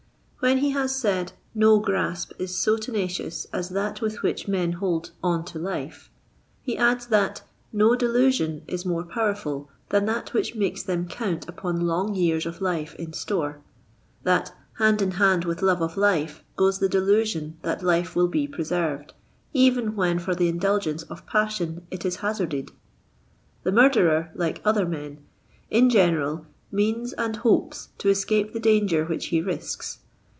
When 0.43 0.57
he 0.57 0.71
has 0.71 0.95
said 0.95 1.33
no 1.53 1.77
grasp 1.77 2.31
is 2.39 2.57
so 2.57 2.75
tenacious 2.75 3.45
as 3.53 3.69
that 3.69 4.01
with 4.01 4.23
which 4.23 4.47
men 4.47 4.71
hold 4.71 5.11
on 5.23 5.45
to 5.45 5.59
life," 5.59 6.09
he 6.63 6.75
adds 6.75 7.05
that 7.07 7.43
«* 7.59 7.61
no 7.71 7.95
delusion 7.95 8.63
is 8.67 8.83
more 8.83 9.03
powerful 9.03 9.69
than 9.89 10.07
that 10.07 10.33
which 10.33 10.55
makes 10.55 10.81
them 10.81 11.07
count 11.07 11.47
upon 11.47 11.81
long 11.85 12.15
years 12.15 12.47
of 12.47 12.59
life 12.59 12.95
in 12.95 13.13
store;" 13.13 13.59
that 14.23 14.51
hand 14.79 14.99
in 15.03 15.11
hand 15.11 15.45
with 15.45 15.61
love 15.61 15.79
of 15.79 15.95
life 15.95 16.43
goes 16.55 16.79
the 16.79 16.89
delusion 16.89 17.59
that 17.61 17.83
life 17.83 18.15
will 18.15 18.27
be 18.27 18.47
preserved, 18.47 19.13
even 19.53 19.95
when 19.95 20.17
for 20.17 20.33
the 20.33 20.47
indulgence 20.47 21.03
of 21.03 21.23
passion 21.27 21.85
it 21.91 22.03
is 22.03 22.15
hazarded." 22.15 22.71
The 23.61 23.71
murderer, 23.71 24.31
like 24.33 24.59
other 24.65 24.87
men, 24.87 25.19
in 25.69 25.91
general 25.91 26.47
means 26.71 27.13
and 27.13 27.35
hopes 27.35 27.89
to 27.99 28.09
escape 28.09 28.53
the 28.53 28.59
danger 28.59 29.05
which 29.05 29.27
he 29.27 29.39
risks. 29.39 29.99